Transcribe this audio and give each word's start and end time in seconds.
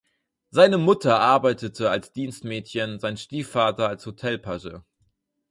Seine 0.49 0.79
Mutter 0.79 1.19
arbeitete 1.19 1.91
als 1.91 2.11
Dienstmädchen, 2.11 2.99
sein 2.99 3.17
Stiefvater 3.17 3.87
als 3.87 4.03
Hotelpage. 4.07 4.81